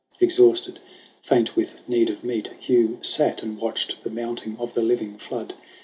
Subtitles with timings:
[0.19, 0.79] Exhausted,
[1.21, 5.53] faint with need of meat, Hugh sat And watched the mounting of the living flood.